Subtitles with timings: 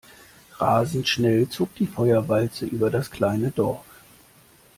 [0.57, 3.85] Rasend schnell zog die Feuerwalze über das kleine Dorf.